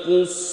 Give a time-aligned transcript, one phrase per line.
[0.00, 0.49] فلنقصن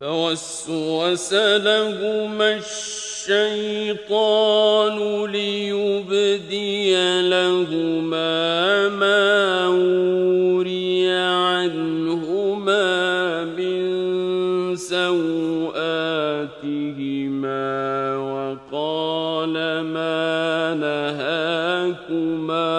[0.00, 2.54] فوسوس لهما
[3.28, 4.16] الشيطان
[5.26, 6.94] ليبدي
[7.28, 12.84] لهما ما وري عنهما
[13.44, 13.80] من
[14.76, 15.66] سوآتهما
[18.16, 22.69] وقال ما نهاكما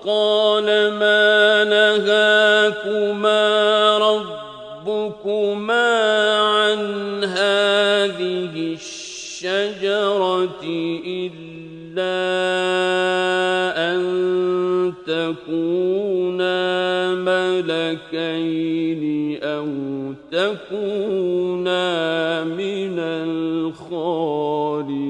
[0.00, 0.64] وقال
[0.96, 3.44] ما نهاكما
[4.86, 5.88] ربكما
[6.38, 6.80] عن
[7.24, 10.64] هذه الشجرة
[11.06, 12.16] إلا
[13.92, 14.00] أن
[15.06, 16.60] تكونا
[17.14, 19.02] ملكين
[19.42, 19.68] أو
[20.32, 21.84] تكونا
[22.44, 25.09] من الخالدين.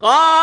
[0.00, 0.39] قالا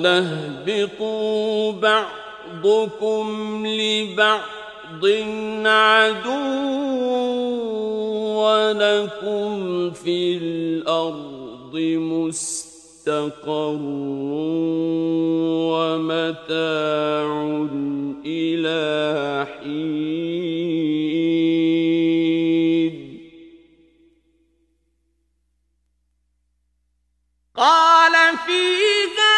[0.00, 5.04] قال اهبطوا بعضكم لبعض
[5.66, 6.30] عدو
[8.40, 13.78] ولكم في الأرض مستقر
[15.70, 17.28] ومتاع
[18.26, 20.30] إلى حين.
[27.56, 28.12] قال
[28.46, 29.29] فيها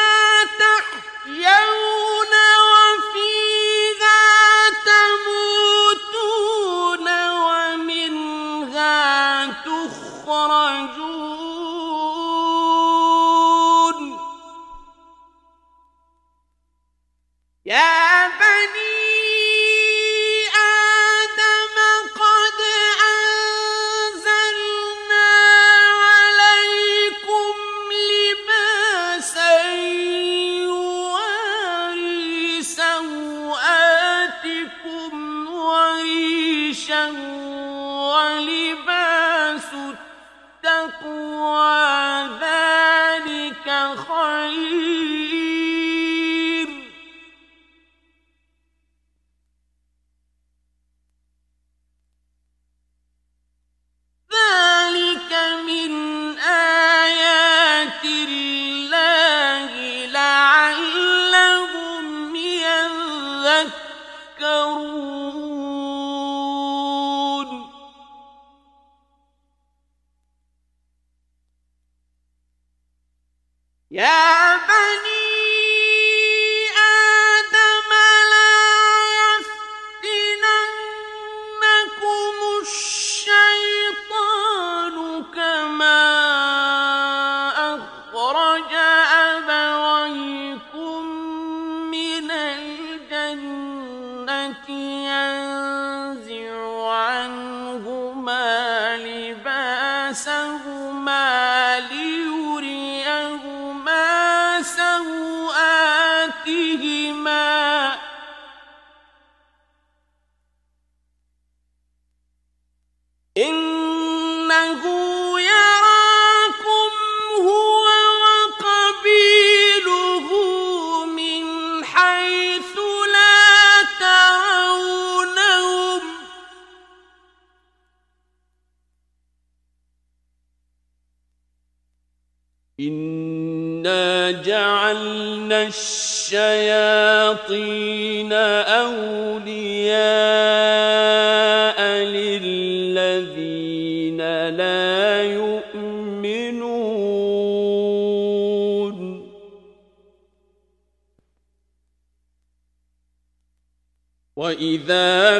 [154.71, 155.30] وإذا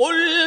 [0.00, 0.39] قل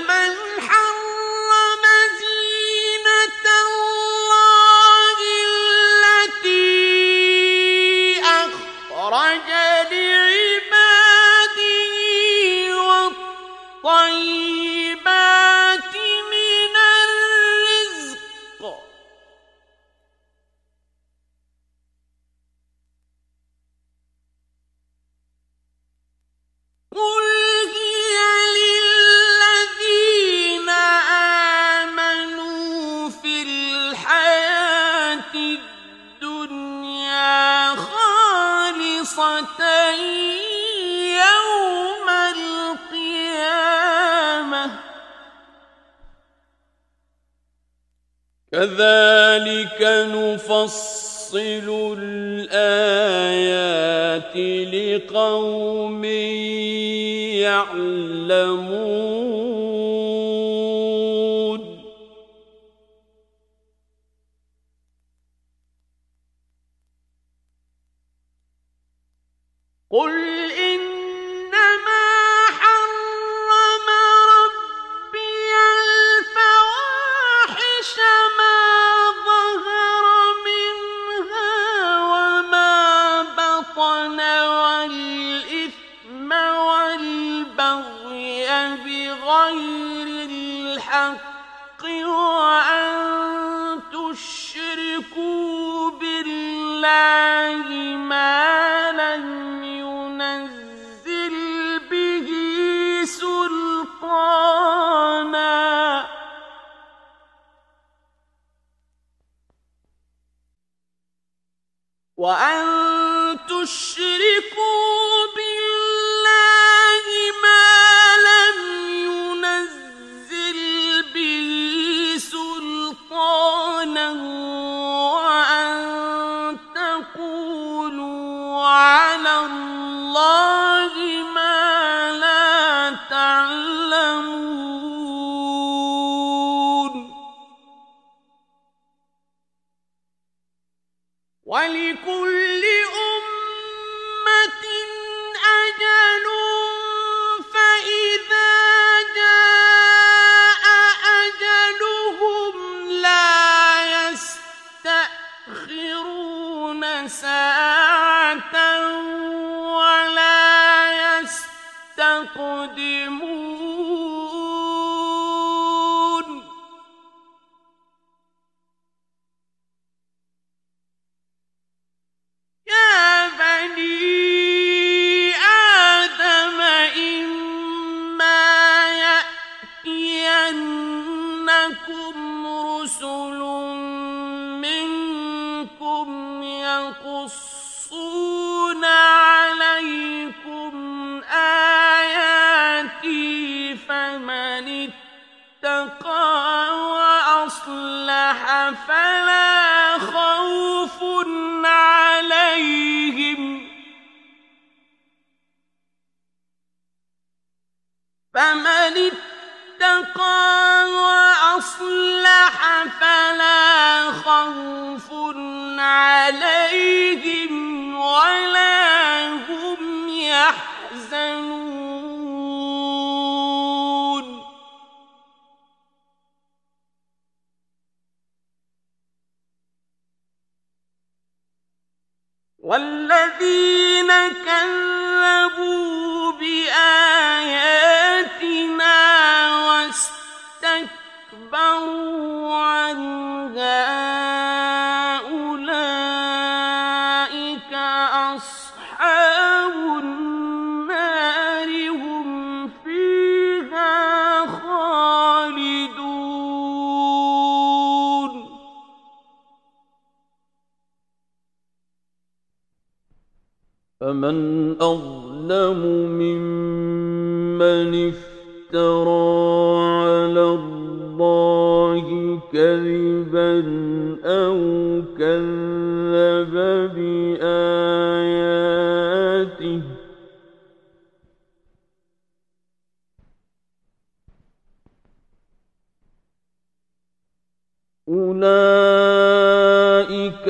[290.33, 290.47] أولئك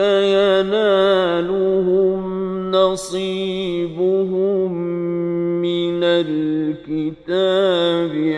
[0.68, 2.22] ينالهم
[2.72, 4.22] نصيبهم
[5.62, 7.34] من الكتاب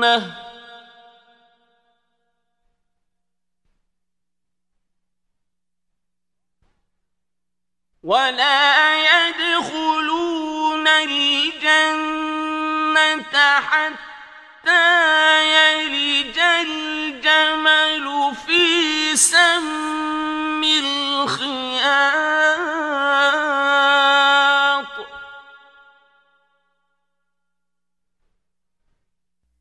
[0.05, 0.33] الجنة.
[8.03, 8.97] ولا
[9.29, 11.91] يدخلون الجنة
[13.61, 14.81] حتى
[15.45, 18.07] يلج الجمل
[18.47, 21.91] في سم الخيام.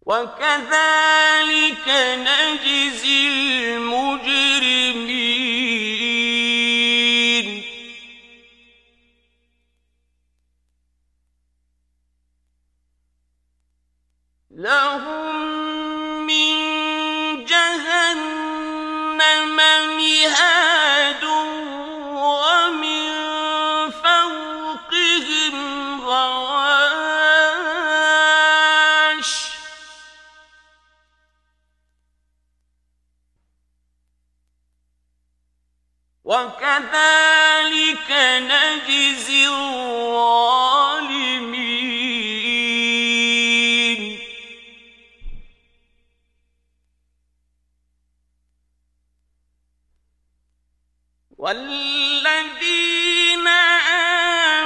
[0.09, 3.27] وكذلك نجزي
[3.75, 5.19] المجرمين.
[14.51, 15.58] لهم
[36.69, 38.09] وكذلك
[38.51, 39.89] نجزي الظالمين.
[51.37, 52.27] والذين
[53.47, 54.58] آمنوا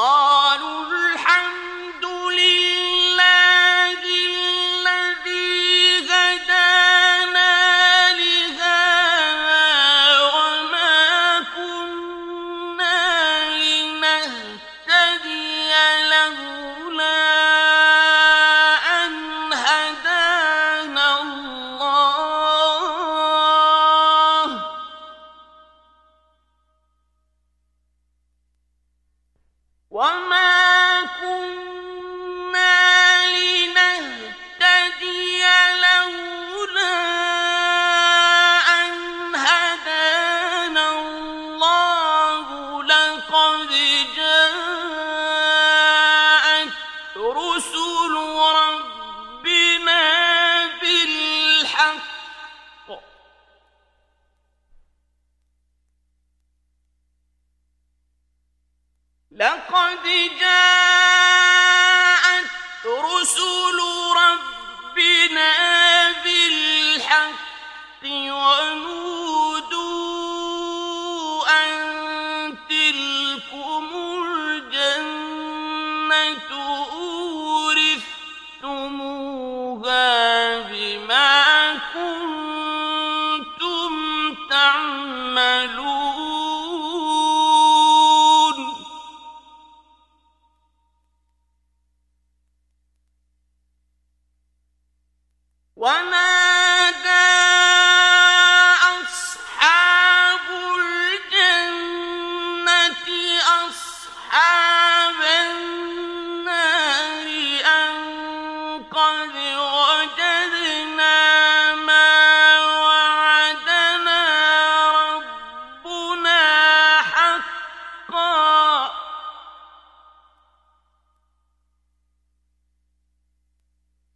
[0.00, 1.69] وقالوا الحمد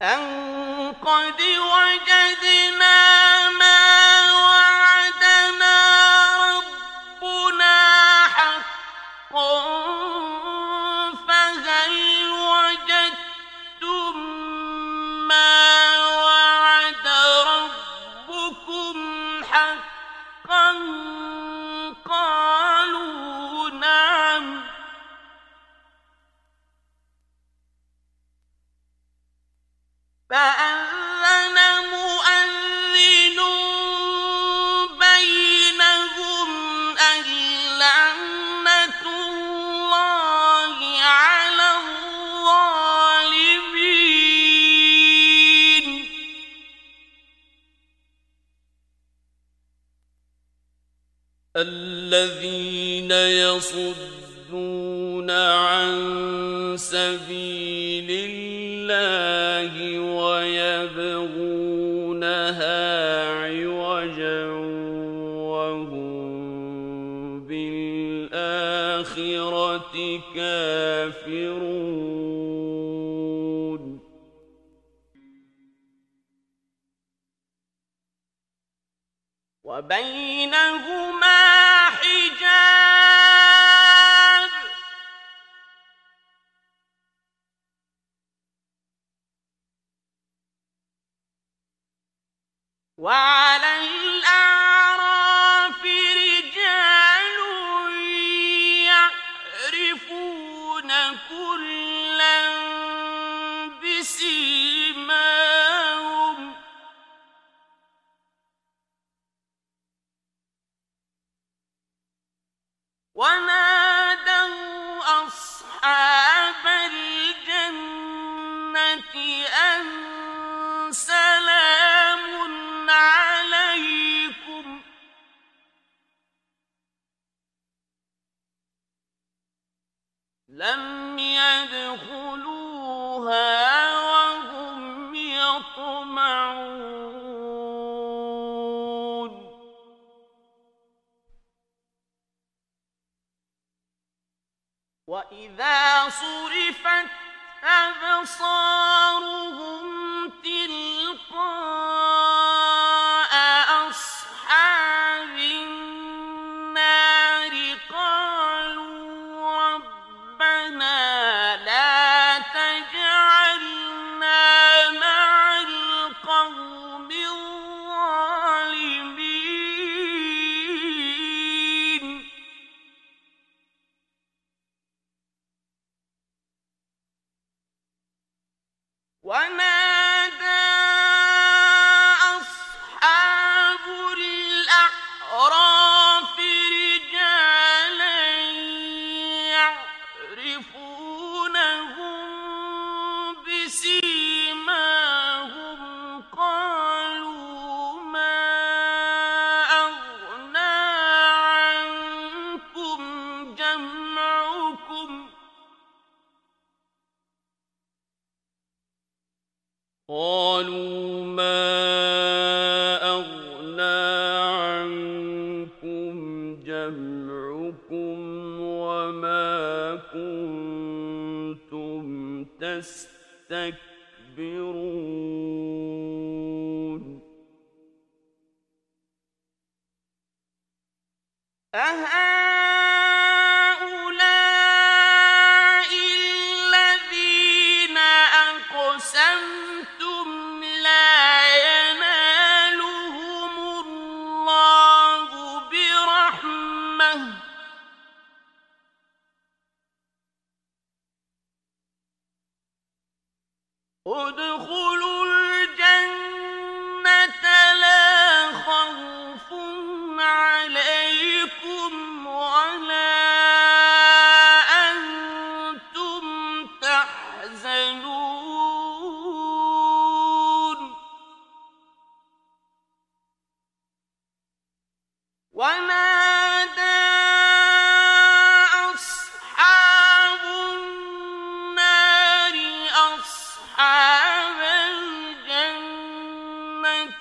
[0.03, 1.41] أن قد
[53.57, 57.64] يصدون عن سبيل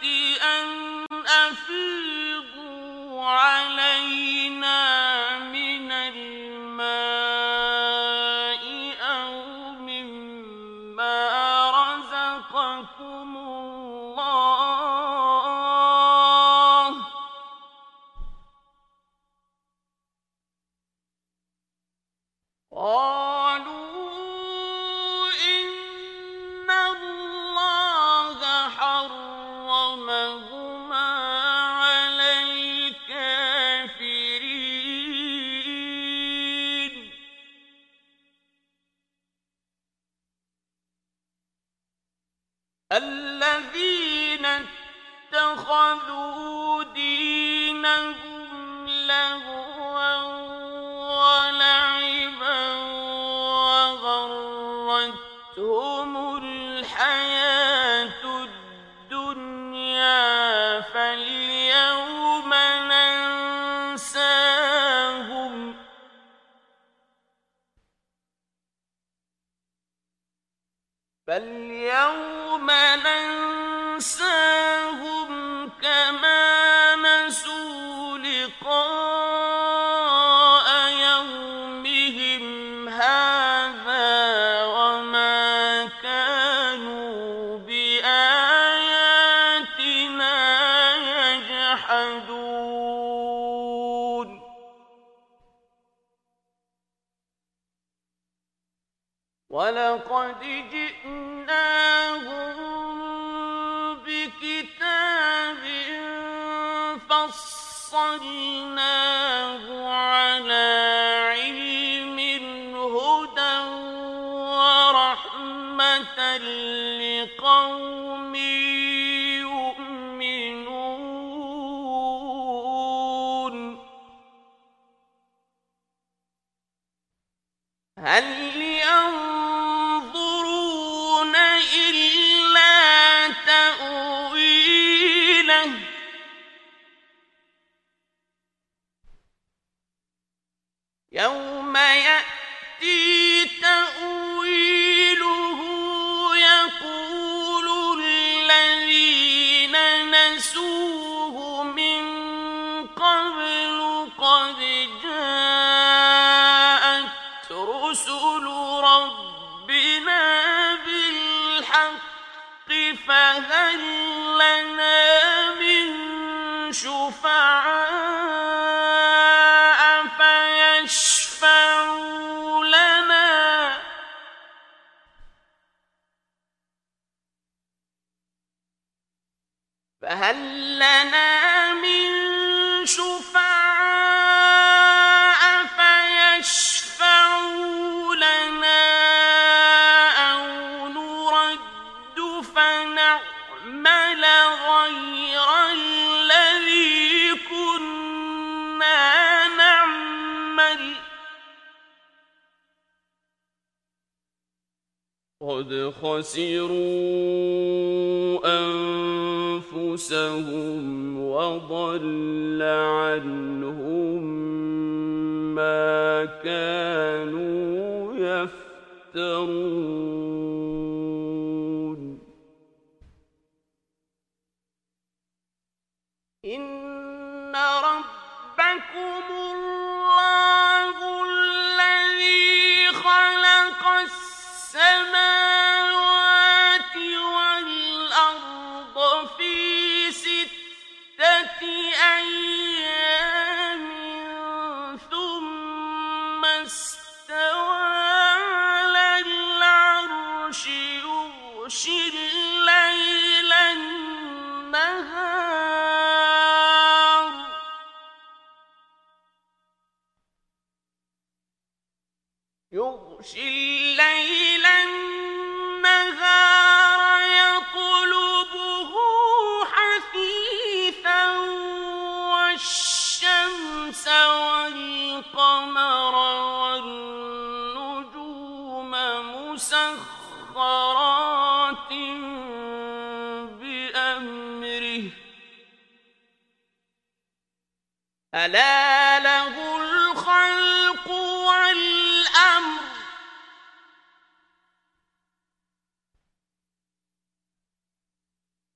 [0.02, 0.81] يوم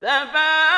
[0.00, 0.77] تبارك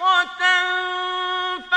[0.00, 1.75] من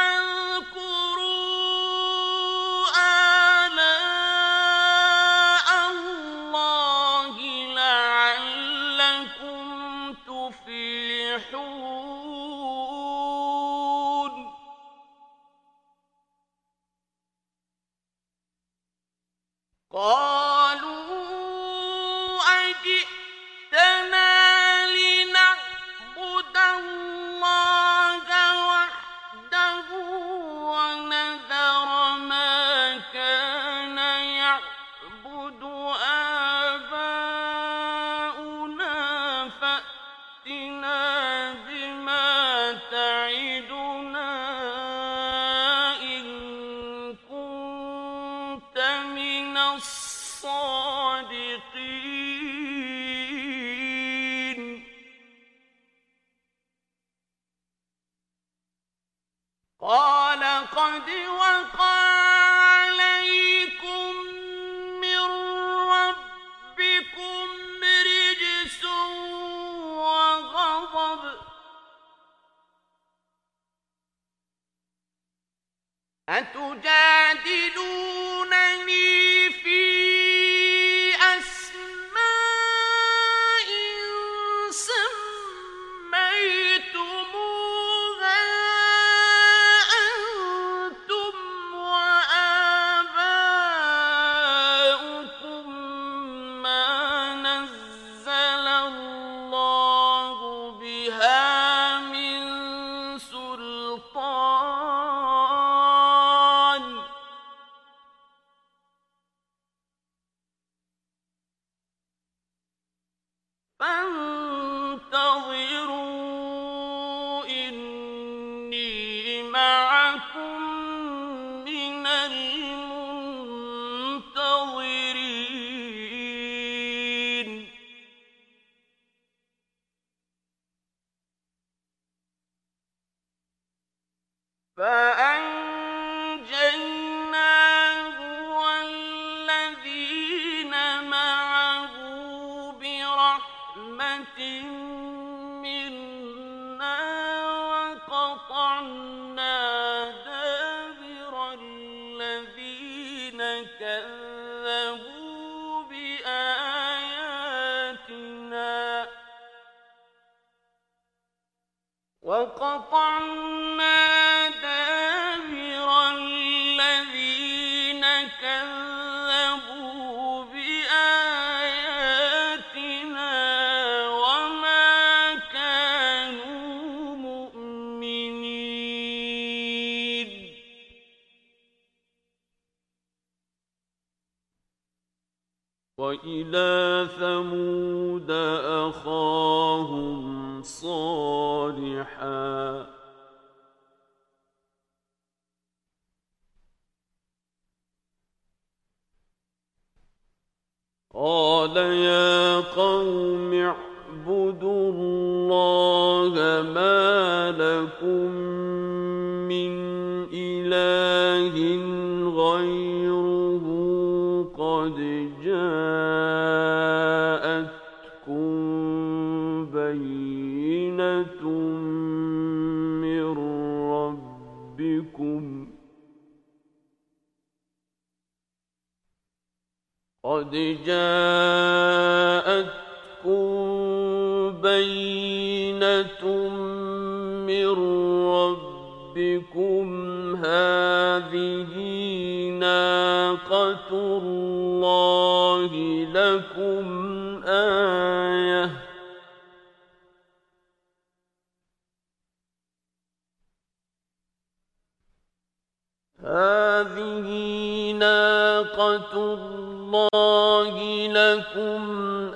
[257.93, 260.75] ناقة الله
[261.07, 261.81] لكم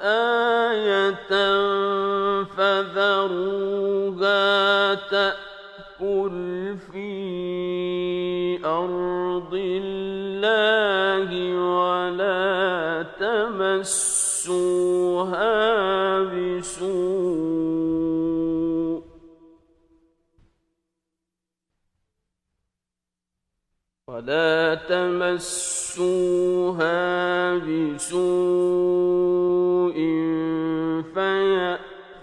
[0.04, 1.34] آية
[3.24, 4.34] فذروها
[4.94, 7.14] تأكل في
[8.66, 14.84] أرض الله ولا تمسوها
[24.24, 26.00] ولا تمسوها
[27.58, 28.34] بسوء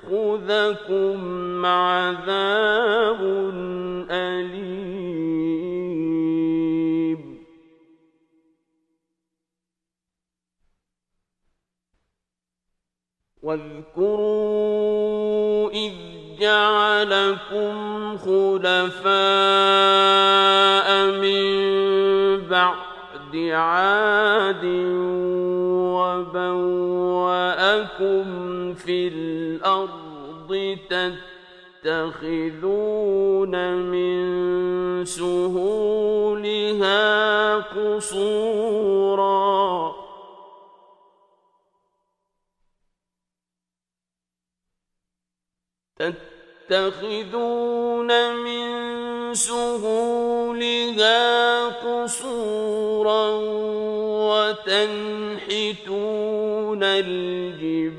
[0.09, 3.20] فيأخذكم عذاب
[4.11, 4.80] أليم.
[13.42, 14.90] واذكروا
[15.70, 15.92] إذ
[16.40, 19.11] جعلكم خلفاء
[21.20, 21.89] من
[22.51, 24.64] بعد عاد
[25.94, 27.44] وبوأكم
[28.74, 30.78] في الأرض
[31.82, 34.20] تتخذون من
[35.05, 36.34] سهولها
[37.57, 39.11] قصورا.
[45.96, 46.30] تتخذون
[48.33, 51.18] من سهولها
[51.68, 53.31] قصورا
[54.66, 55.91] وتنحتون
[56.83, 57.99] الجبال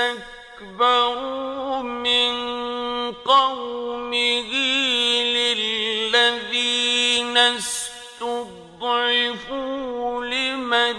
[0.00, 2.32] استكبروا من
[3.12, 4.52] قومه
[5.24, 6.56] للذين
[7.38, 7.84] استضعفوا
[10.24, 10.96] لمن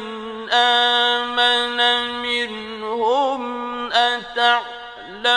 [0.49, 1.79] آمن
[2.21, 3.41] منهم
[3.91, 5.31] أتعلمون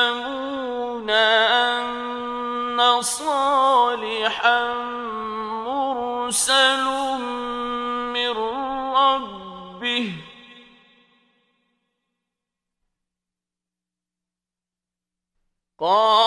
[1.10, 4.74] أن صالحا
[5.64, 6.63] مرسل
[15.84, 16.23] قالوا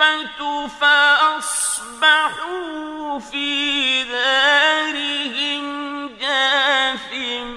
[0.00, 2.38] الطائفة فأصبحوا
[3.18, 5.66] في دارهم
[6.20, 7.56] جاثمين.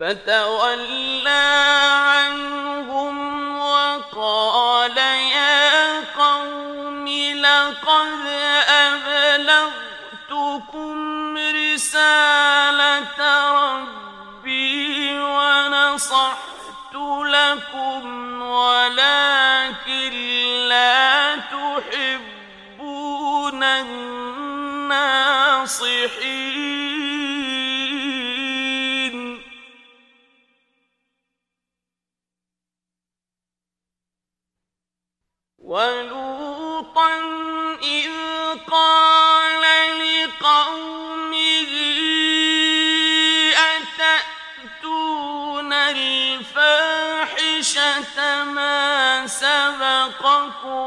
[0.00, 1.28] فتولى
[2.08, 3.14] عنهم
[3.58, 8.26] وقال يا قوم لقد
[8.68, 9.82] أبلغتكم
[11.92, 13.20] رسالة
[13.52, 20.12] ربي ونصحت لكم ولكن
[20.68, 22.82] لا تحبون
[23.62, 24.12] الناصحين.
[50.32, 50.81] أراكم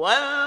[0.00, 0.39] واذكروا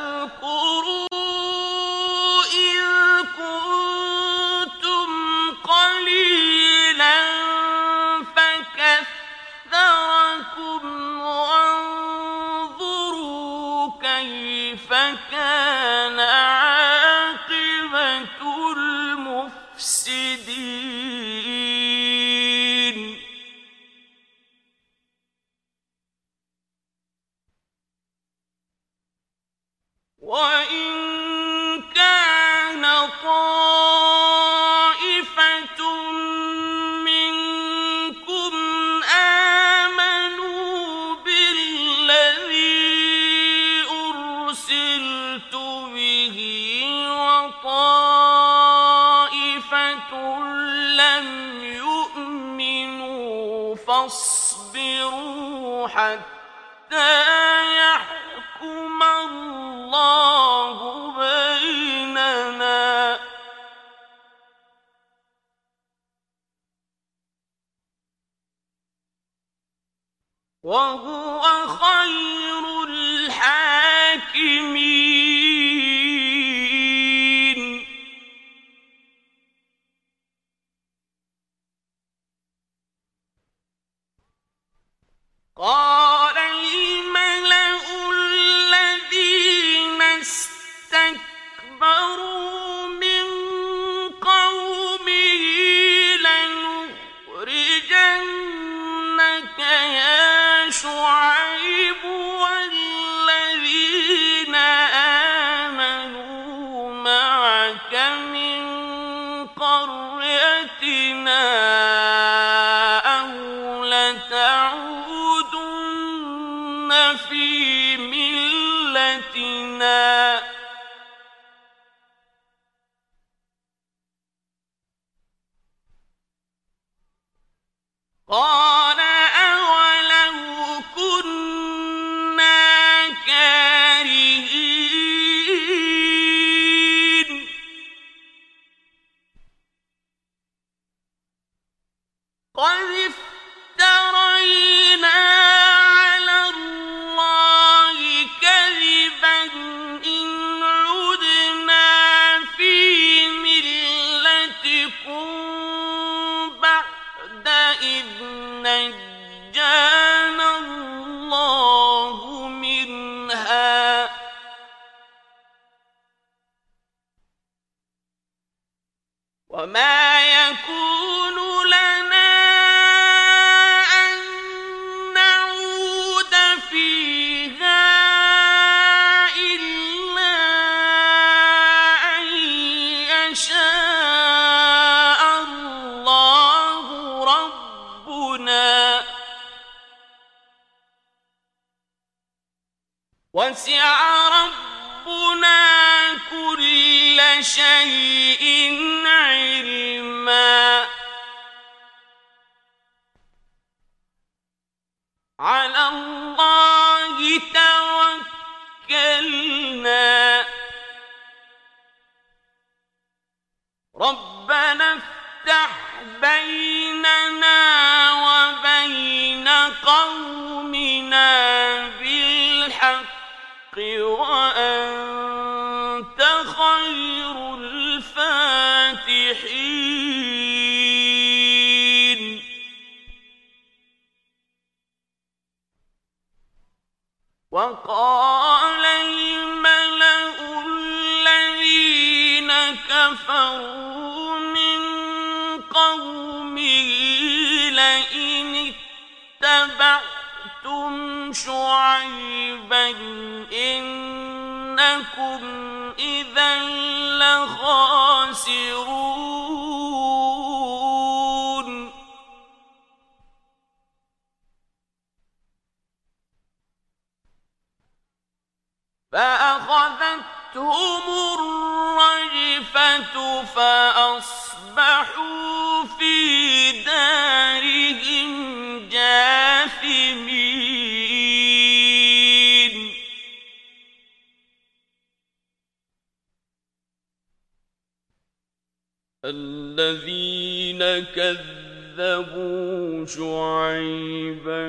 [289.94, 294.65] الذين كذبوا شعيبا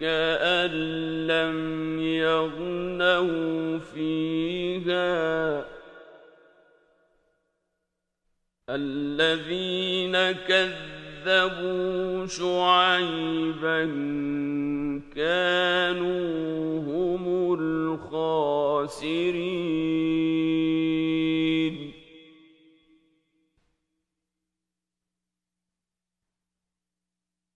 [0.00, 0.70] كأن
[1.26, 1.58] لم
[2.00, 5.64] يغنوا فيها.
[8.70, 13.84] الذين كذبوا شعيبا
[15.16, 18.76] كانوا هم الخاسرين.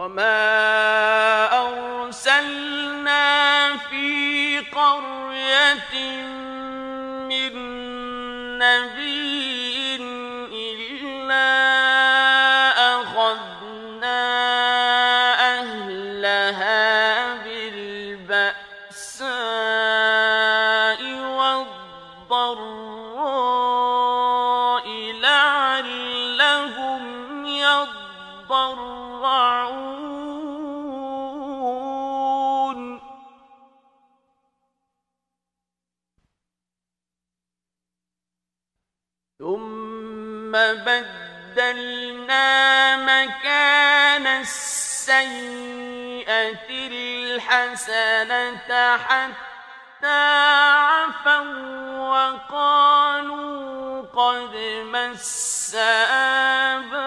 [0.00, 3.26] وما أرسلنا
[3.76, 5.92] في قرية
[7.28, 7.52] من
[8.58, 9.19] نبي
[45.40, 50.24] السيئة الحسنة حتى
[50.80, 54.54] عفوا وقالوا قد
[54.92, 57.00] مس آباءنا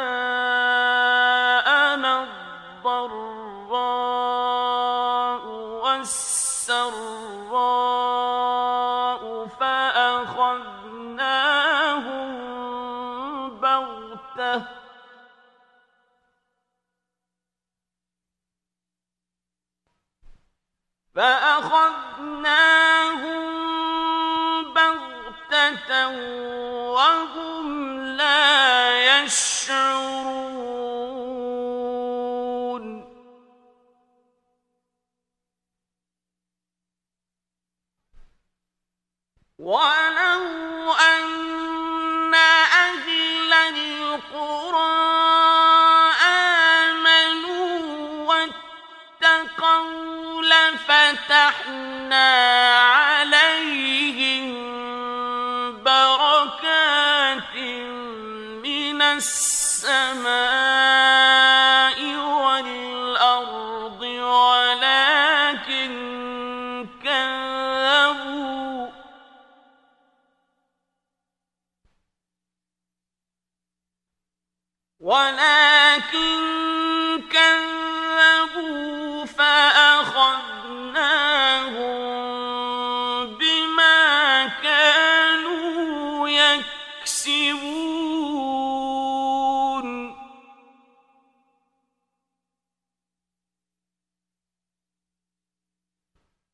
[21.15, 22.63] فأخذناهم
[24.73, 26.07] بغتة
[26.91, 30.33] وهم لا يشعرون.
[39.59, 45.02] ولو أن أهل القرى
[51.72, 52.51] لفتحنا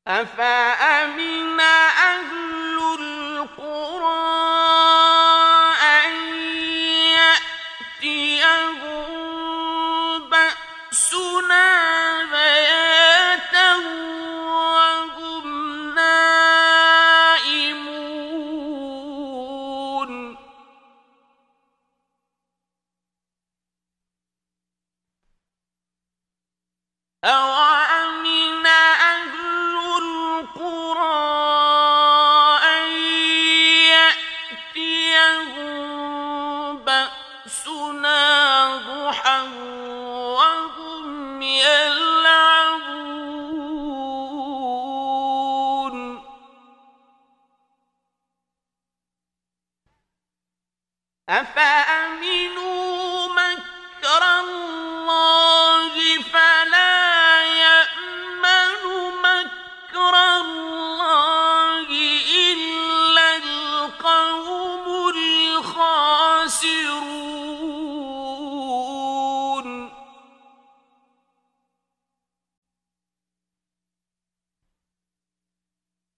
[0.09, 0.98] أفأمن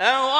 [0.01, 0.30] أو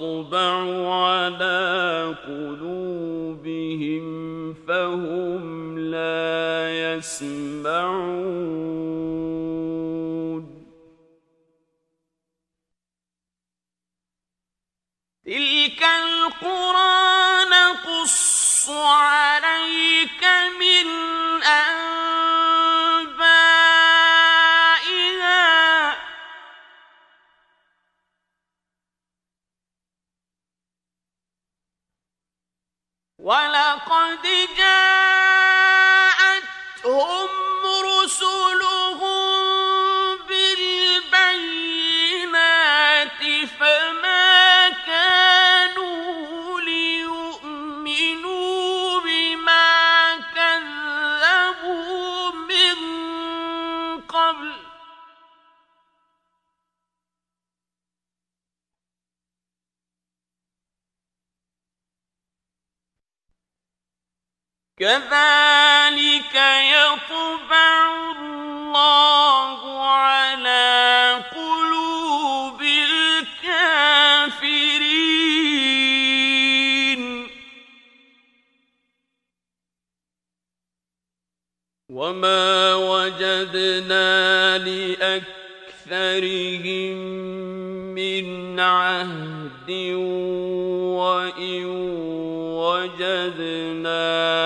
[0.00, 4.04] ونطبع على قلوبهم
[4.54, 7.98] فهم لا يسمعون.
[15.26, 20.24] تلك القرى نقص عليك
[20.60, 20.86] من
[33.28, 34.24] ولقد
[34.56, 36.08] جاءتهم
[37.84, 39.27] رسلهم
[64.78, 67.78] كذلك يطبع
[68.18, 73.98] الله على قلوب الكافرين.
[81.88, 85.98] وما وجدنا لأكثرهم
[87.94, 89.70] من عهد
[90.98, 91.64] وإن
[92.54, 94.37] وجدنا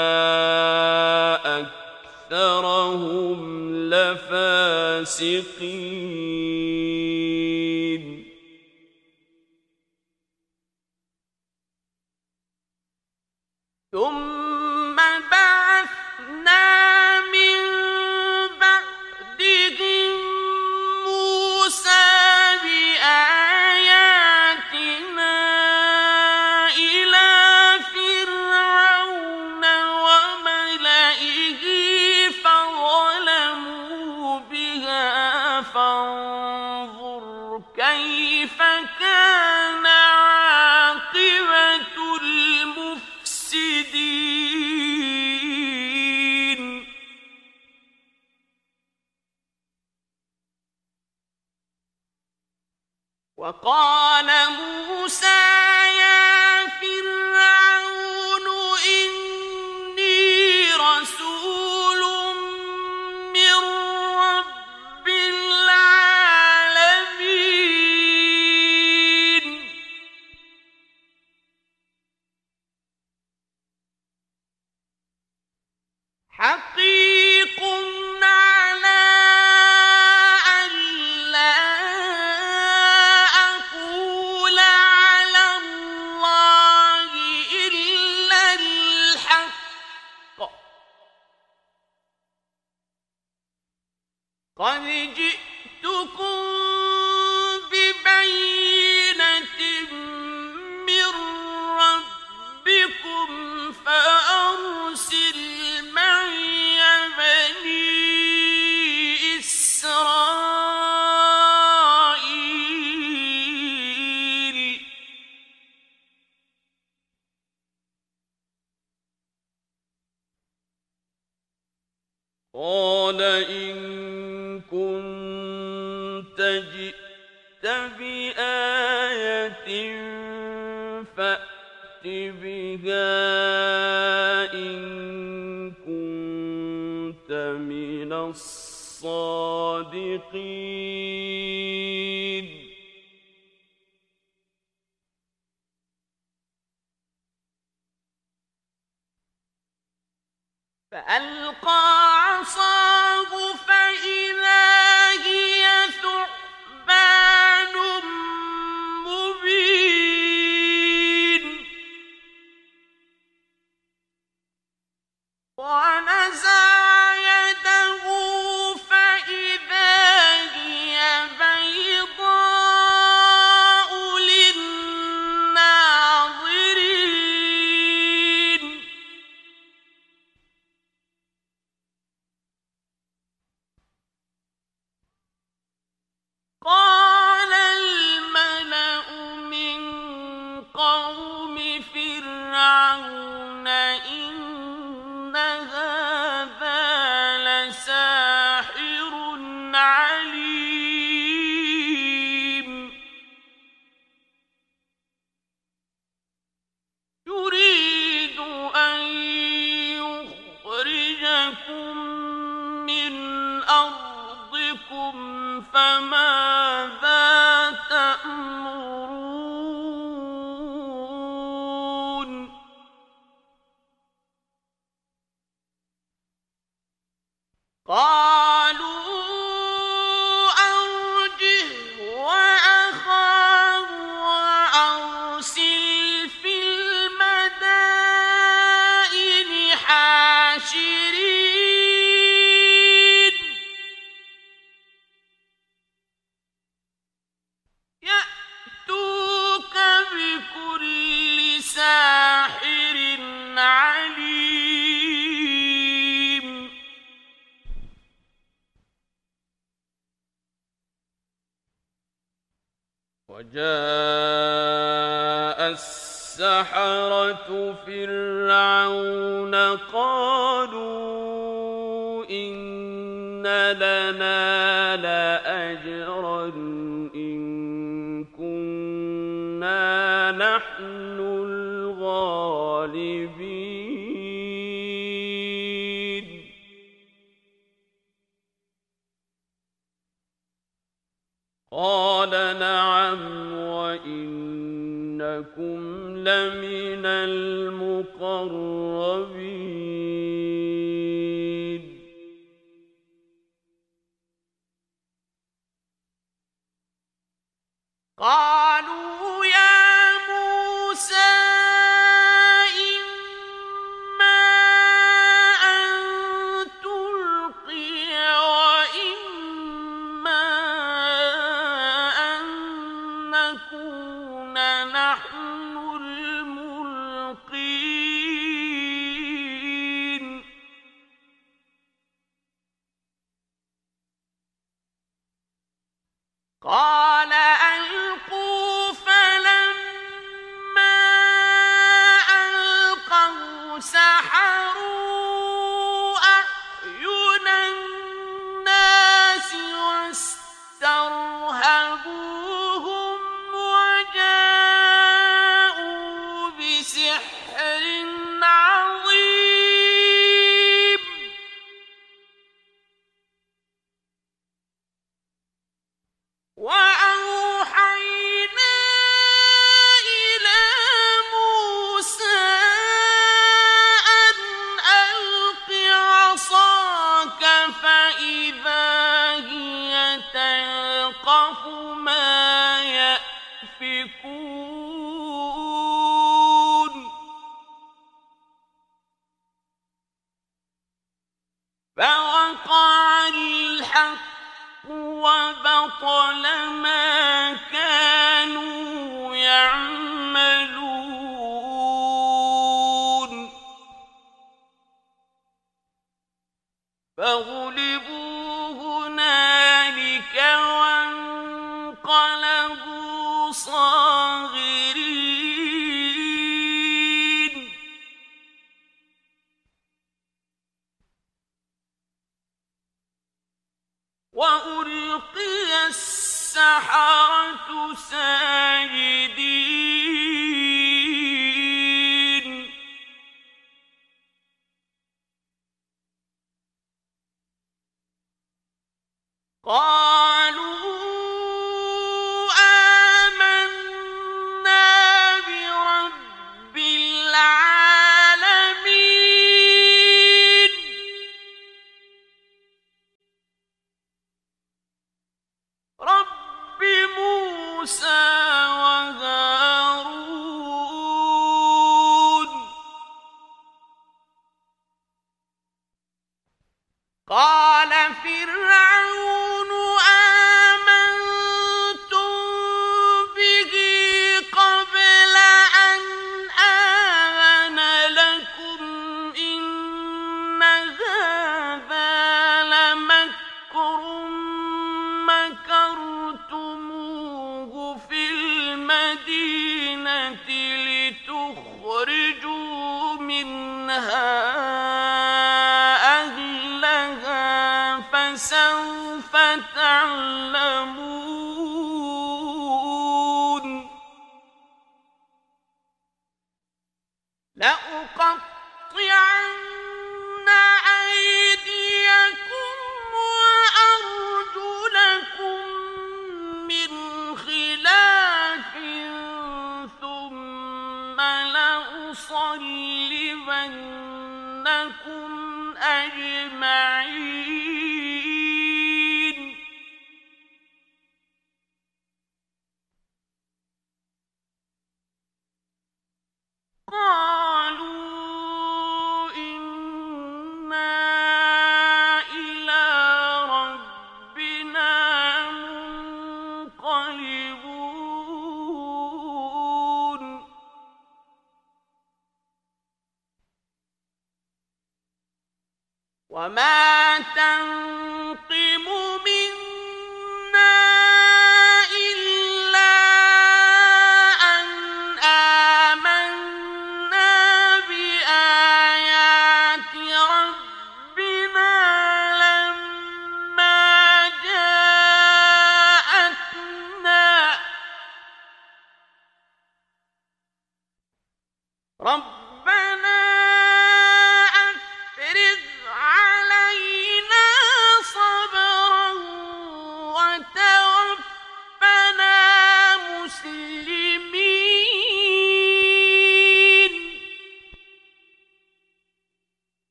[5.02, 6.81] لفاسقين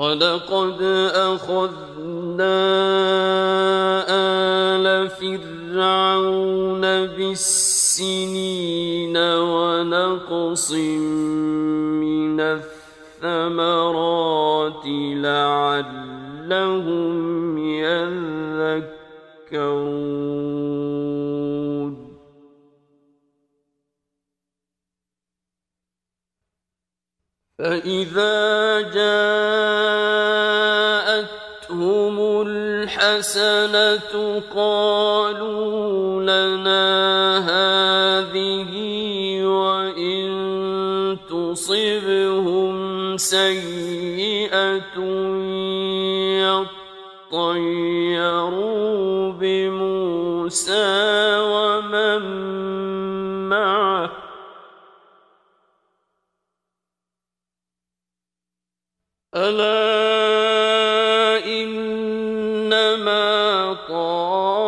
[0.00, 0.80] ولقد
[1.12, 2.56] أخذنا
[4.08, 8.36] آل فرعون بالسنين
[9.16, 12.40] ونقص من
[13.20, 14.04] الثمرات
[15.20, 16.78] لعلهم
[17.58, 18.80] يذكرون
[27.60, 29.36] فإذا جاءتهم
[32.46, 34.12] الحسنة
[34.54, 36.88] قالوا لنا
[37.52, 38.72] هذه
[39.44, 40.30] وإن
[41.30, 42.74] تصبهم
[43.16, 44.96] سيئة
[47.32, 50.90] يطيروا بموسى
[59.40, 61.00] ألا
[61.46, 62.92] إنما
[63.88, 64.62] طائرهم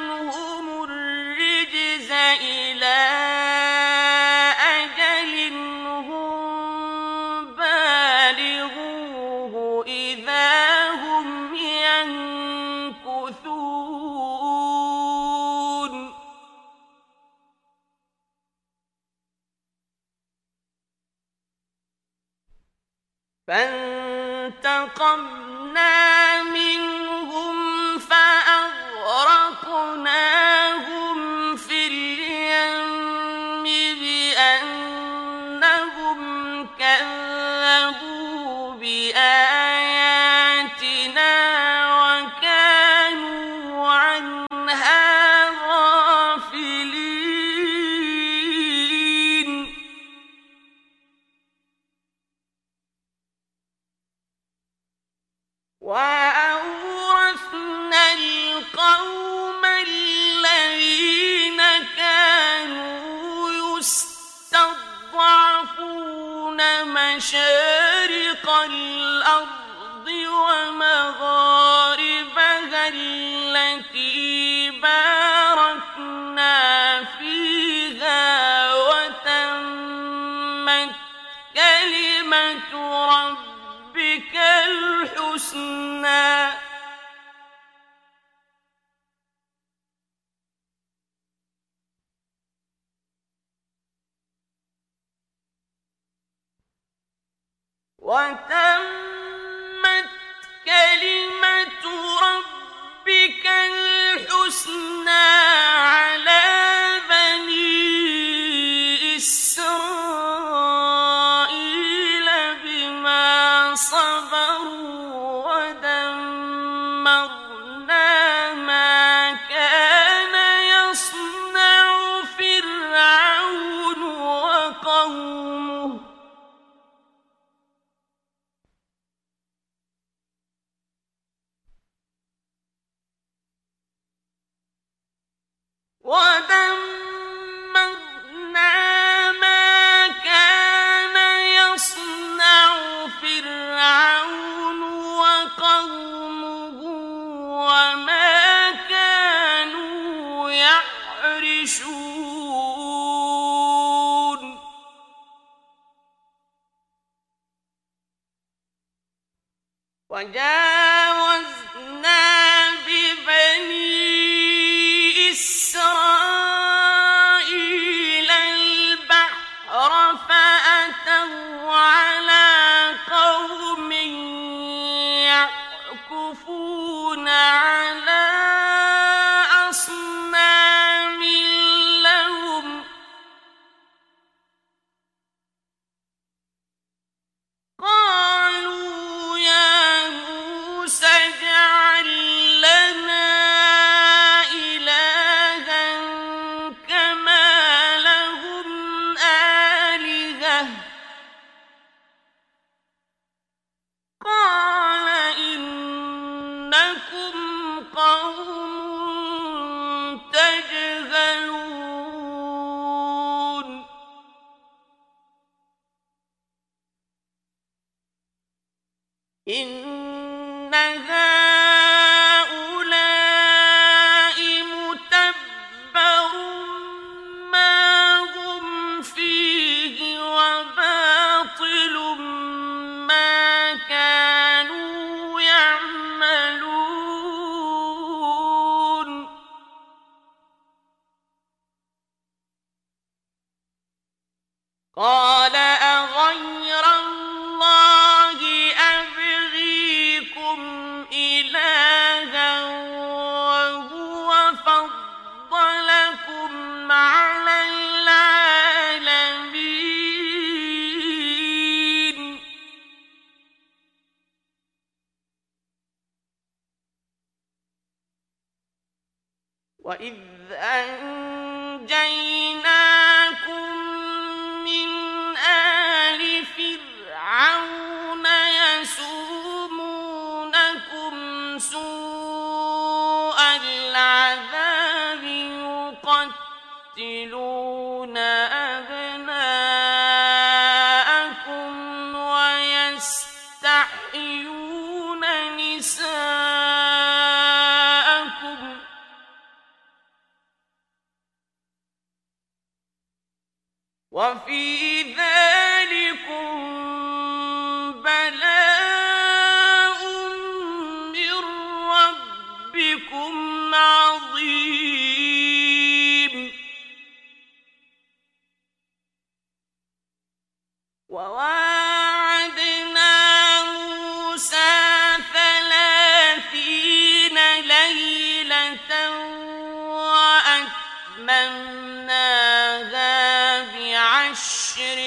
[333.73, 334.99] بعشر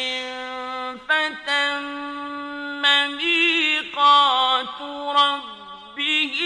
[1.09, 2.83] فتم
[3.17, 4.81] ميقات
[5.17, 6.37] ربه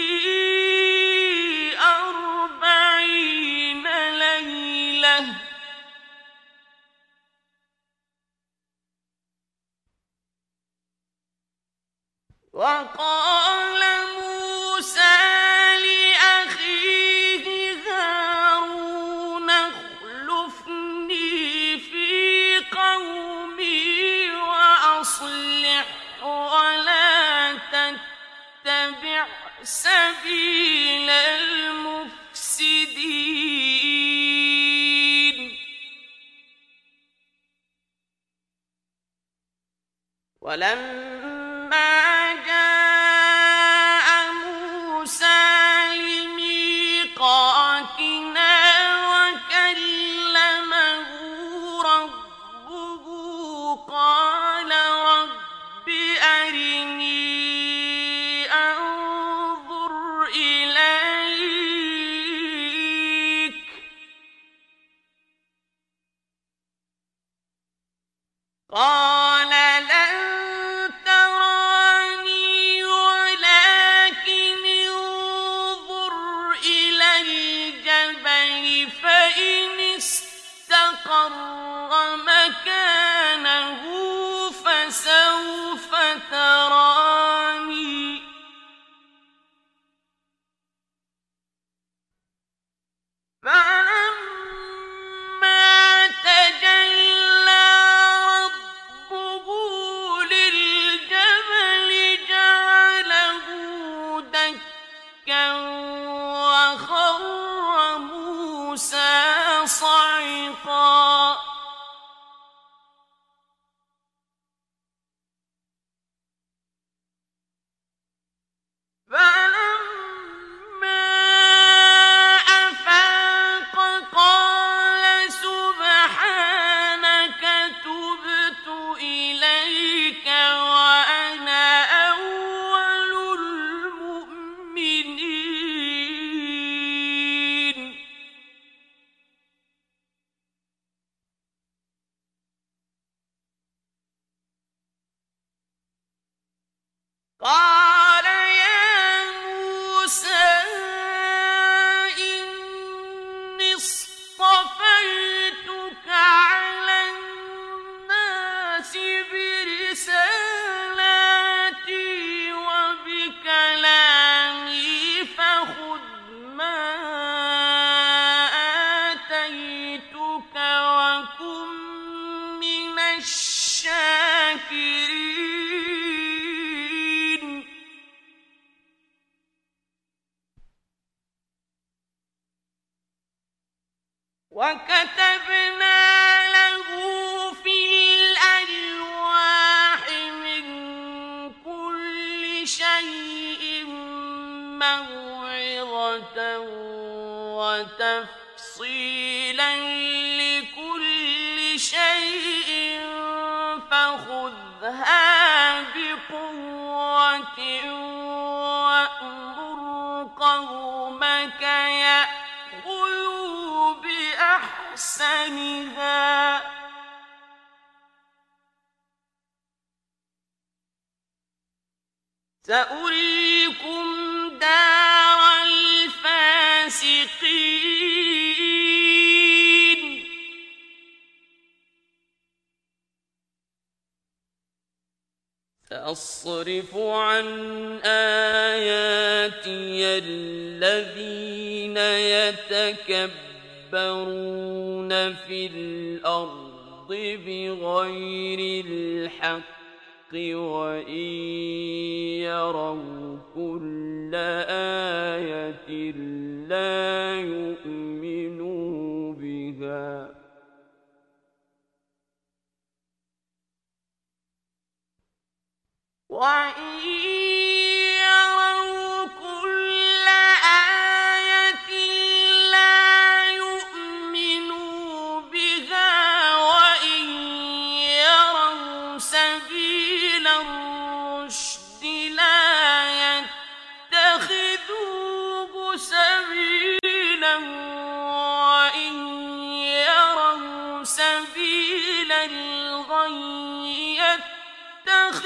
[1.99, 3.85] أربعين
[4.19, 5.25] ليلة.
[12.53, 14.08] وقال
[40.49, 41.18] ولما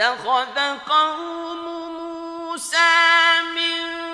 [0.00, 1.64] واتخذ قوم
[2.48, 2.76] موسى
[3.54, 4.09] من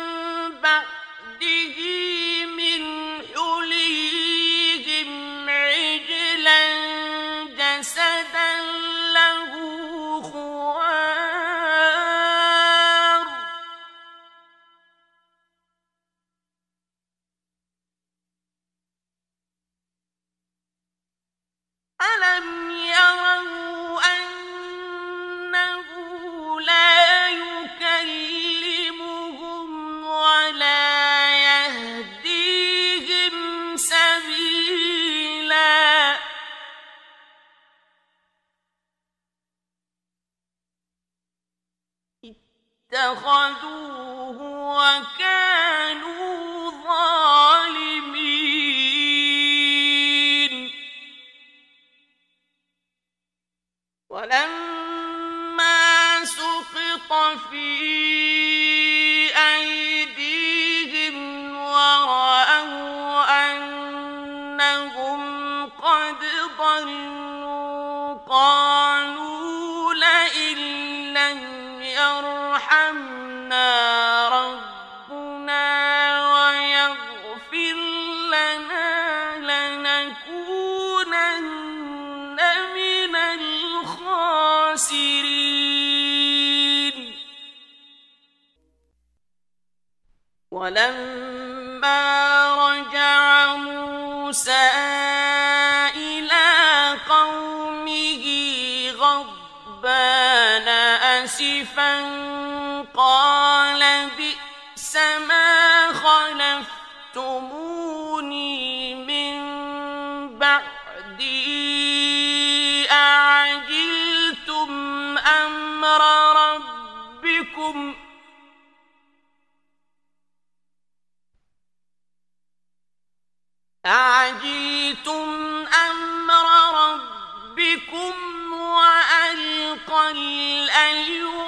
[123.86, 128.12] أعجلتم أمر ربكم
[128.52, 131.44] وألقى الألواح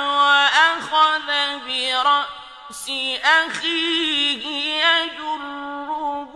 [0.00, 1.28] وأخذ
[1.66, 2.90] برأس
[3.24, 4.44] أخيه
[4.84, 6.32] يجره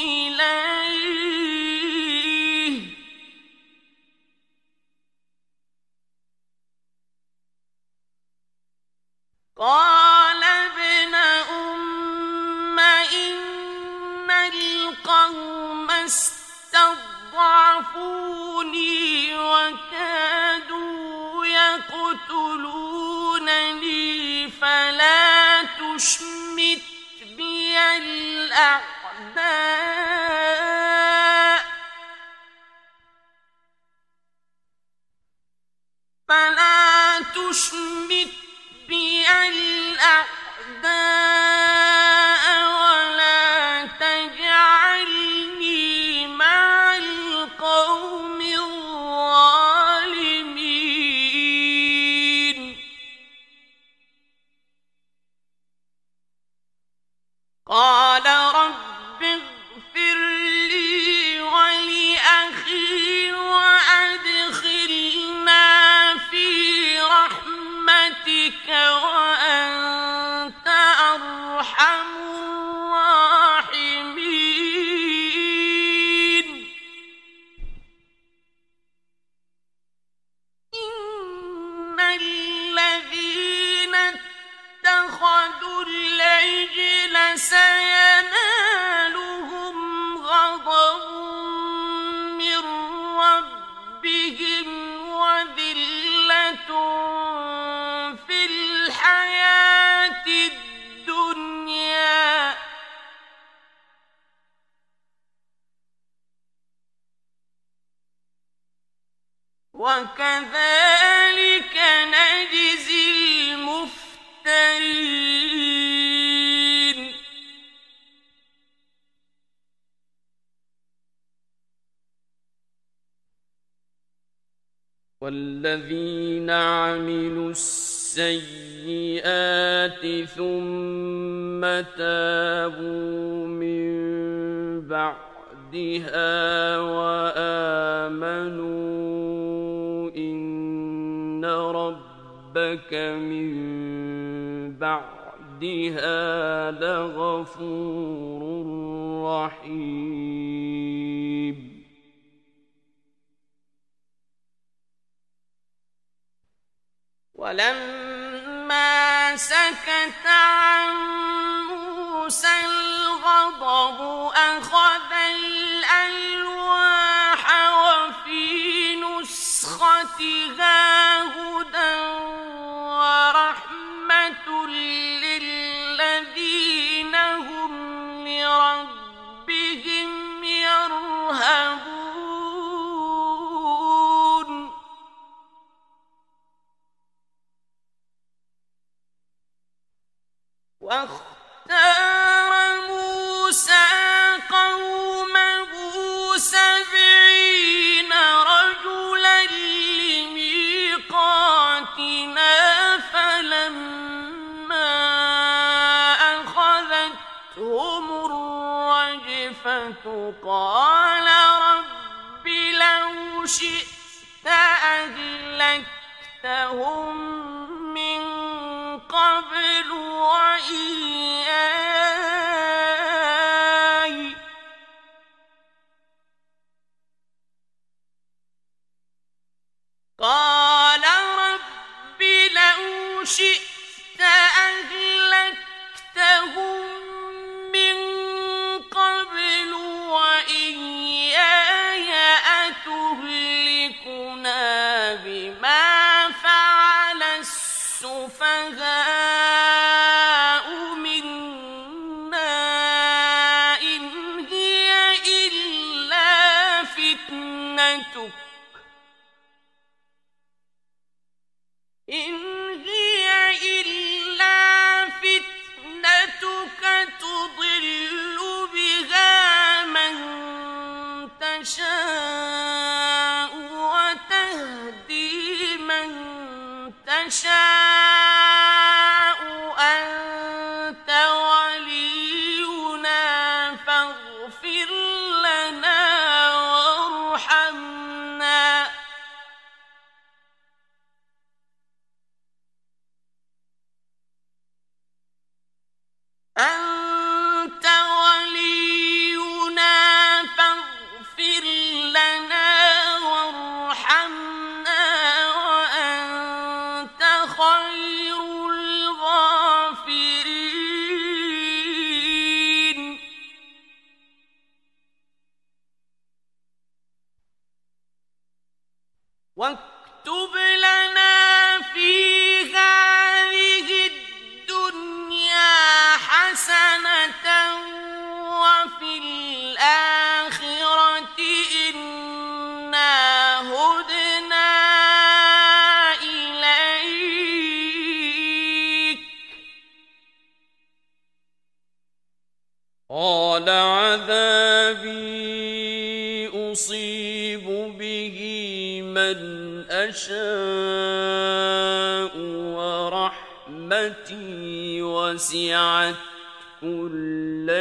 [0.00, 1.38] إليه.
[9.56, 9.97] قال
[24.60, 26.82] فلا تشمت
[27.36, 28.78] بي الأعداء.
[36.28, 38.32] فلا تشمت
[38.88, 40.28] بي الأعداء.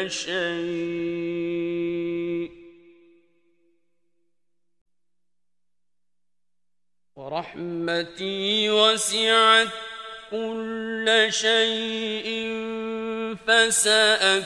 [0.08, 1.48] شيء.
[7.16, 9.68] ورحمتي وسعت
[10.32, 12.28] كل شيء
[13.48, 14.46] فسأكتبها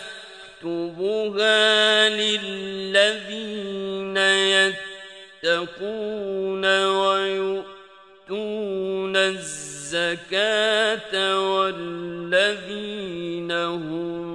[2.09, 4.17] للذين
[5.43, 7.65] يتقون ويؤتون
[9.15, 11.13] الزكاة
[11.53, 14.30] والذين هم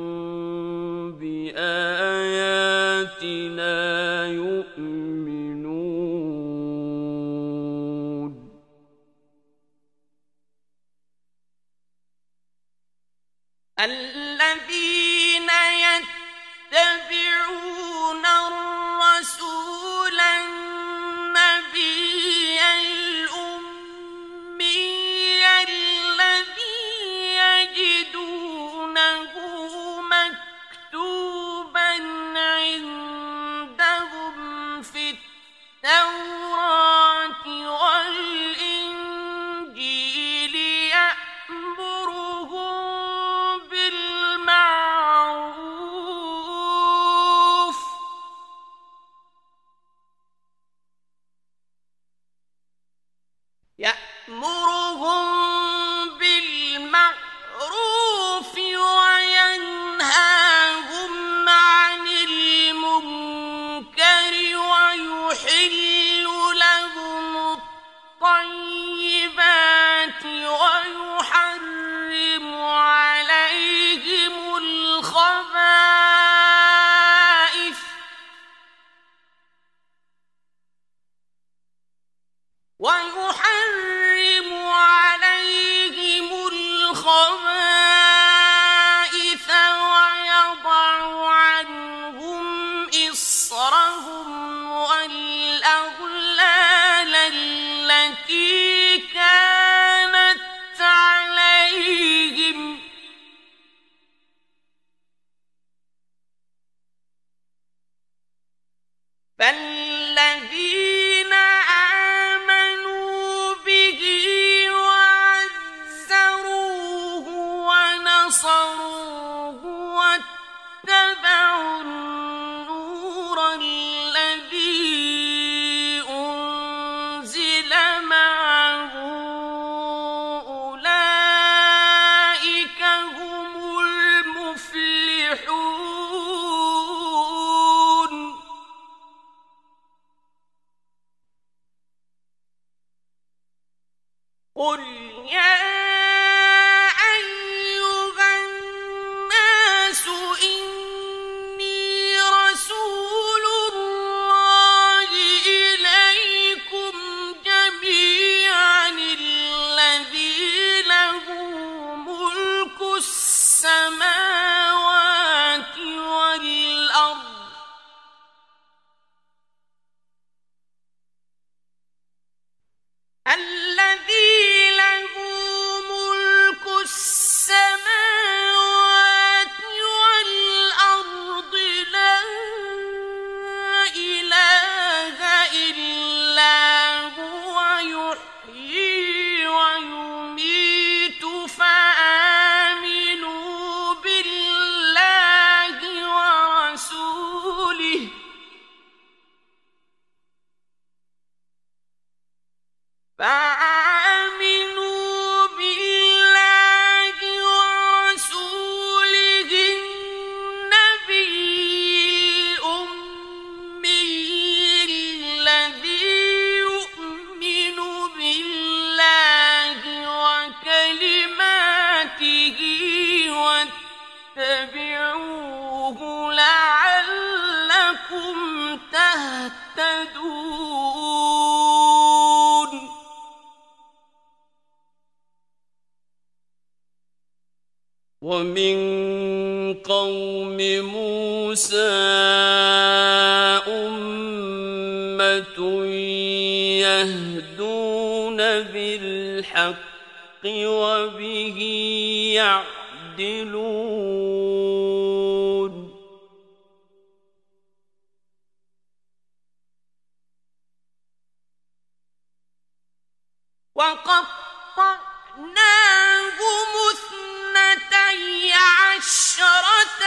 [268.96, 270.02] عشرة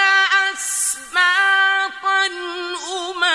[0.53, 3.28] أسباطا أمما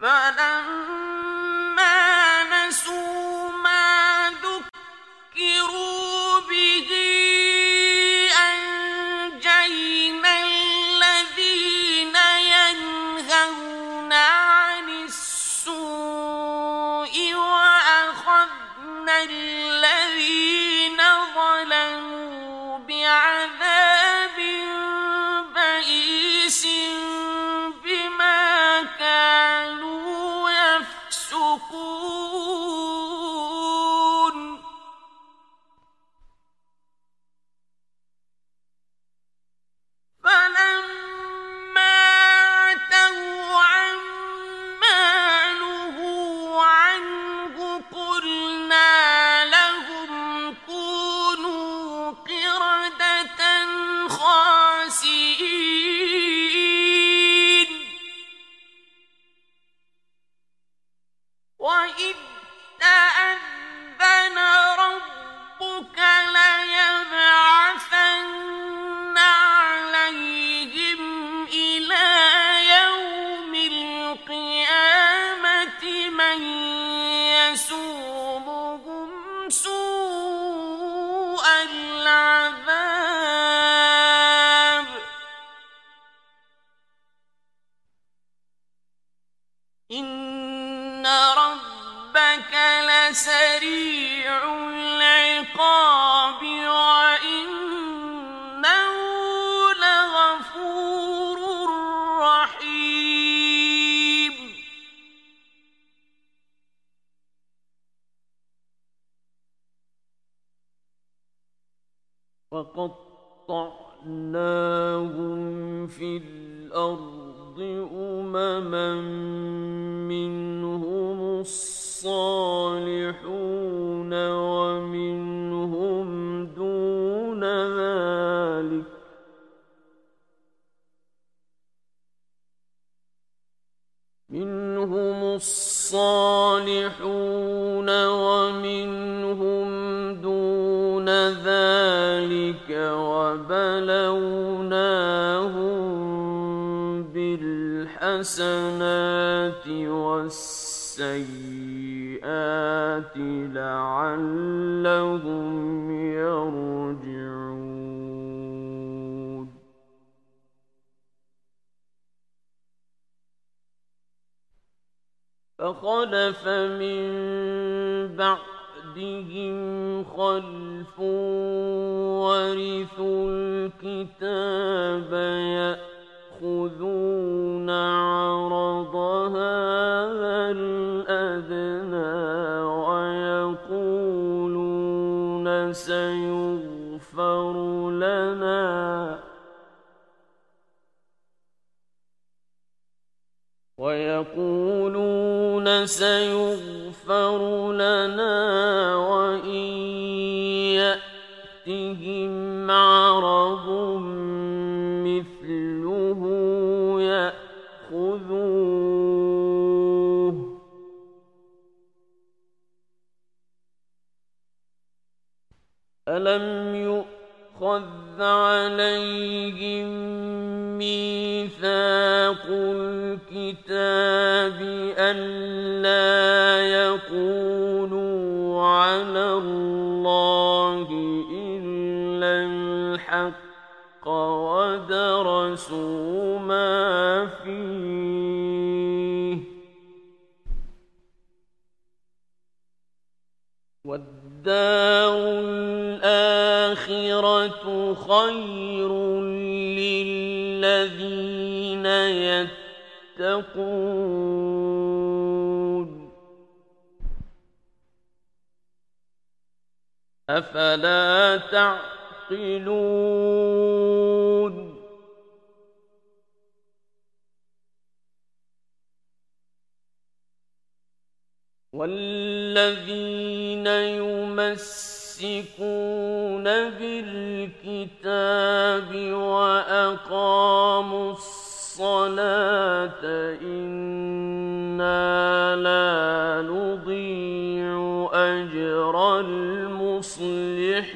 [0.00, 0.49] فلما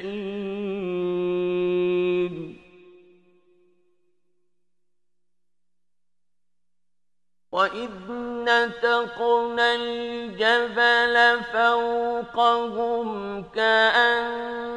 [0.05, 1.14] مستقيم
[7.52, 7.90] وإذ
[8.44, 14.74] نتقنا الجبل فوقهم كأنه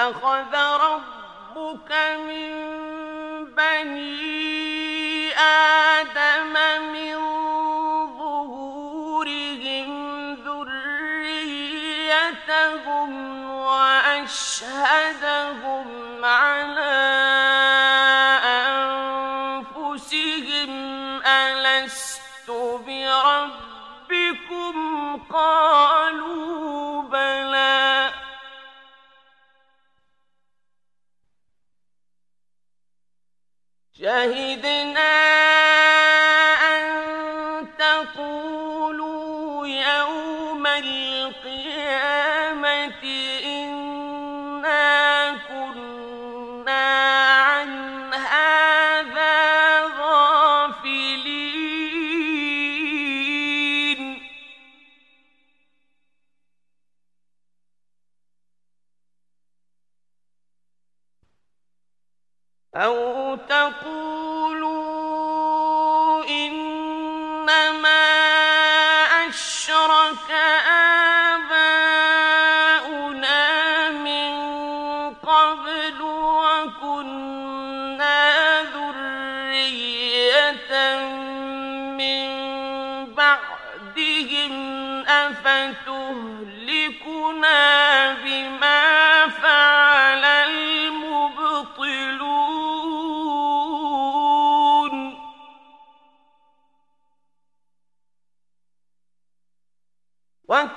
[0.00, 1.92] أخذ ربك
[2.28, 2.50] من
[3.54, 5.89] بني آدم
[34.10, 35.29] شهدنا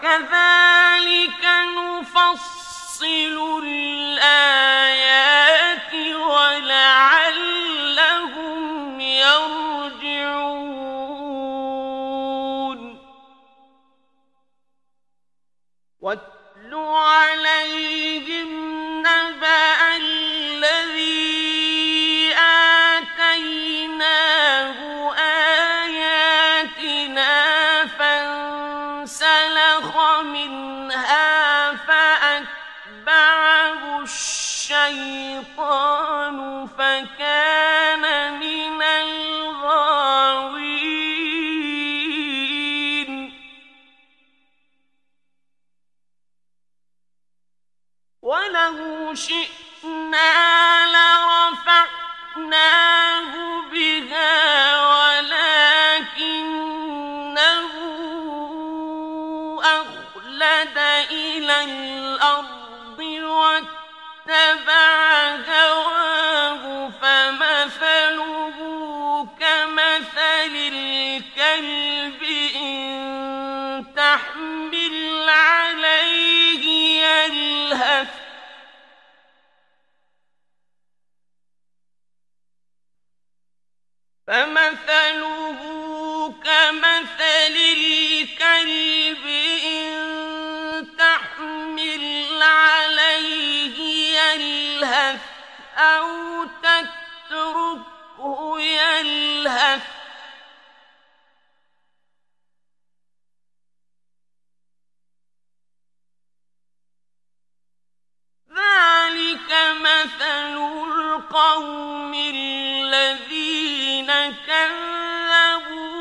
[0.04, 1.44] وكذلك
[1.80, 4.84] نفصل الآيات
[6.16, 7.13] ولعلهم
[84.28, 85.60] فمثله
[86.44, 89.26] كمثل الكلب
[89.66, 93.80] إن تحمل عليه
[94.20, 95.20] يلهث
[95.78, 99.93] أو تتركه يلهث
[108.54, 109.50] ذلك
[109.82, 110.58] مثل
[110.94, 114.10] القوم الذين
[114.48, 115.94] كذبوا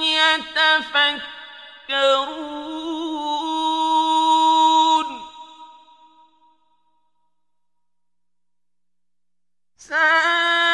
[0.00, 1.26] يتفكرون.
[9.86, 9.96] 三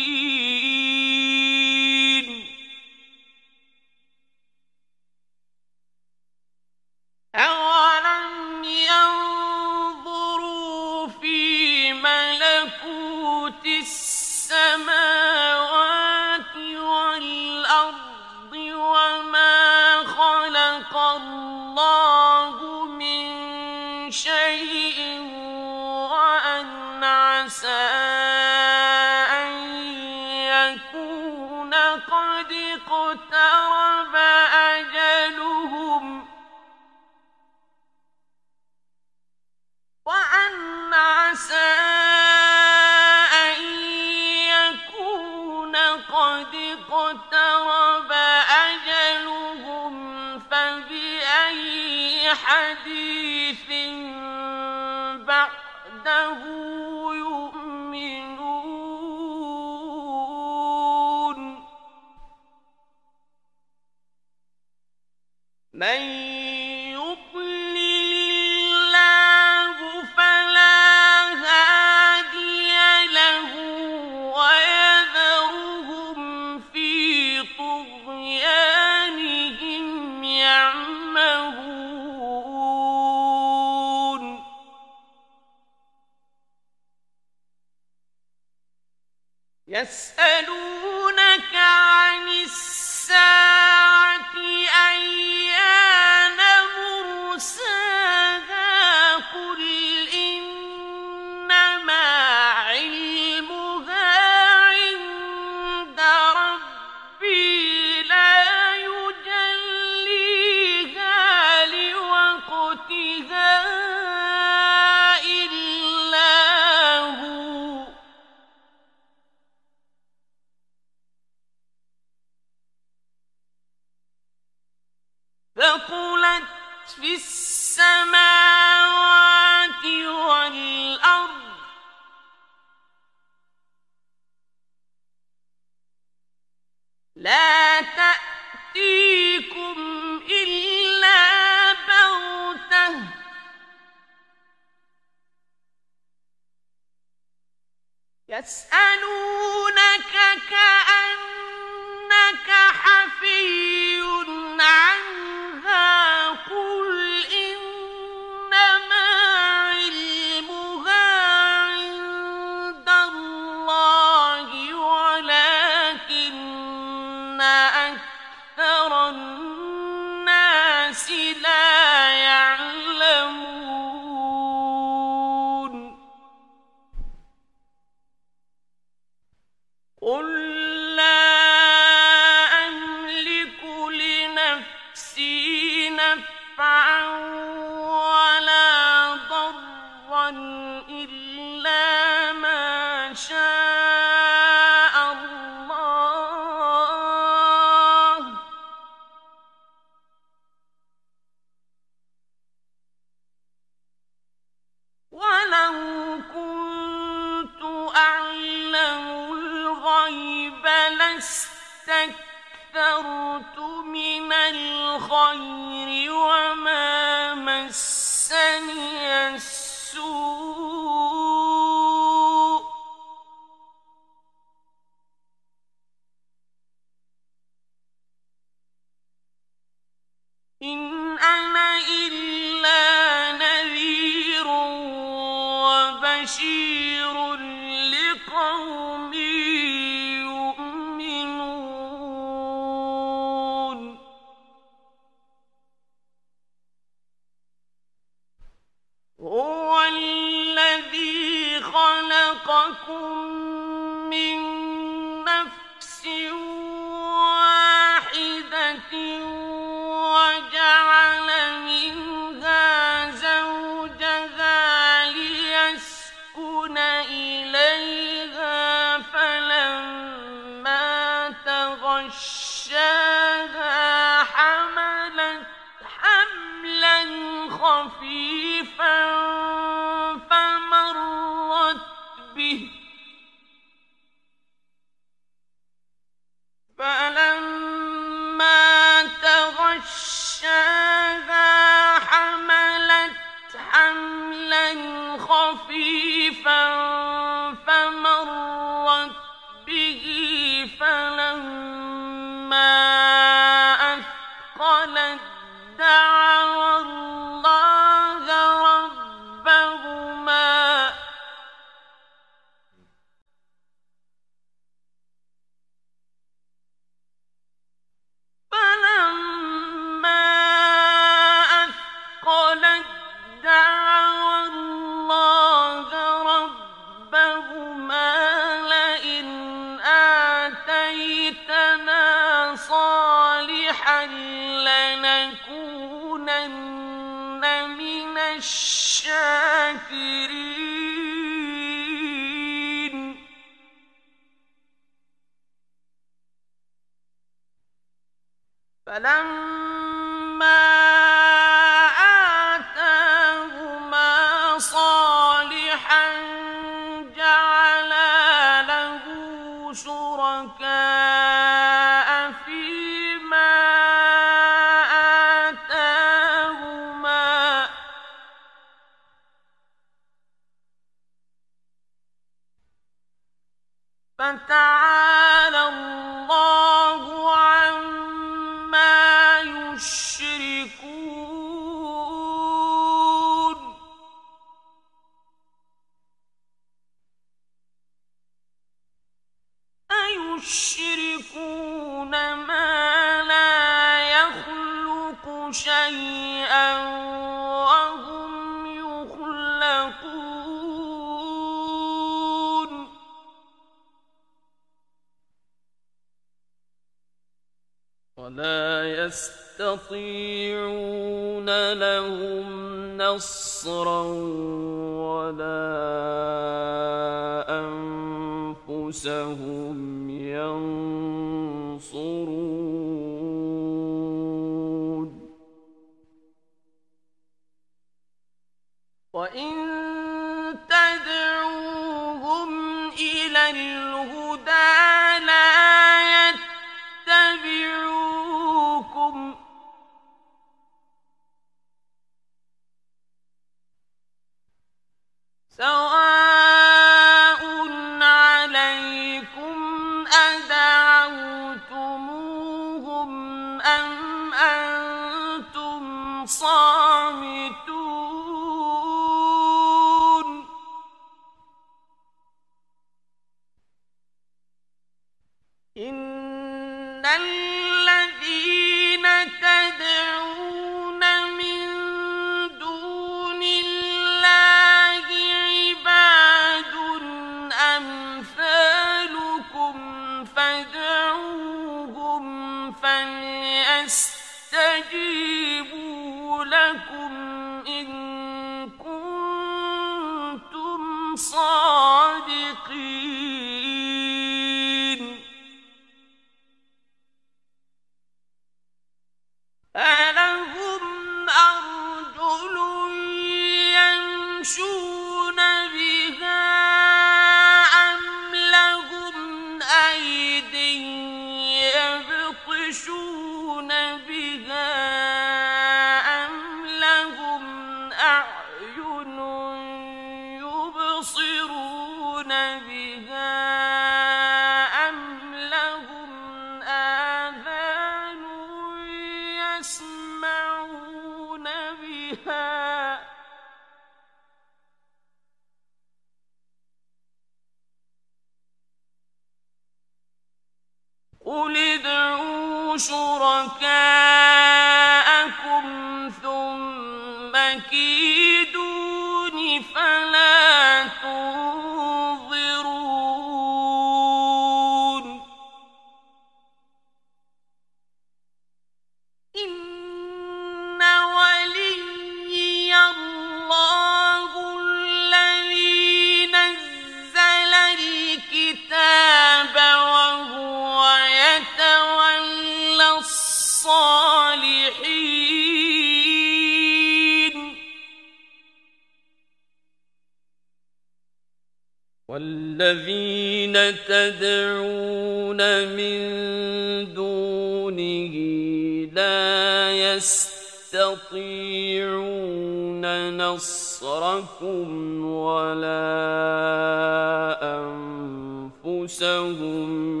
[598.86, 600.00] أنفسهم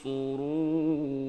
[0.00, 1.25] ينصرون.